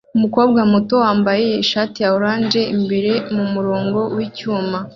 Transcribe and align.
Umukobwa 0.17 0.59
muto 0.73 0.95
wambaye 1.03 1.47
ishati 1.63 1.97
ya 2.03 2.09
orange 2.17 2.61
imbere 2.75 3.11
mumurongo 3.35 3.99
wicyuma 4.15 4.77